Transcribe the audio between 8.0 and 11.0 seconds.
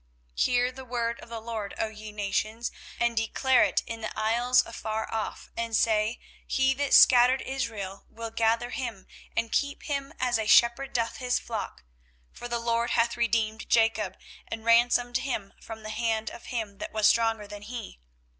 will gather him, and keep him, as a shepherd